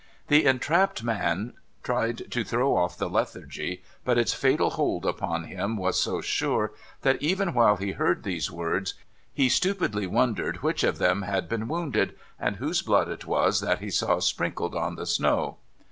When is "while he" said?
7.53-7.91